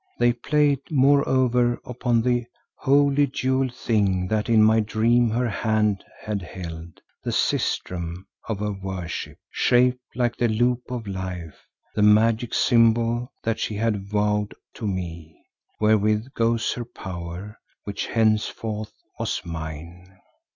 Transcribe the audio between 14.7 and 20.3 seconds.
to me, wherewith goes her power, which henceforth was mine.